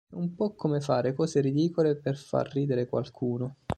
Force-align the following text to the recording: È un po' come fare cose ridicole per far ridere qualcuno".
È 0.09 0.15
un 0.15 0.33
po' 0.33 0.55
come 0.55 0.79
fare 0.81 1.13
cose 1.13 1.41
ridicole 1.41 1.95
per 1.95 2.17
far 2.17 2.51
ridere 2.51 2.87
qualcuno". 2.87 3.57